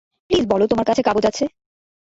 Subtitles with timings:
[0.29, 1.45] Please বল তোমার কাছে কাগজ আছে।